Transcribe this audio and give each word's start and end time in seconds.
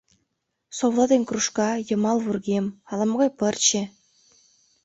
—Совла 0.77 1.05
ден 1.11 1.21
кружка, 1.29 1.69
йымал 1.87 2.17
вургем, 2.25 2.65
ала-могай 2.91 3.29
пырче... 3.39 3.81